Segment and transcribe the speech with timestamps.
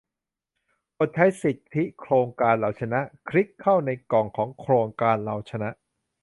[0.97, 5.69] กดใช้สิทธิโครงการเราชนะ คลิกเข้าในกล่องของโครงการเราชนะ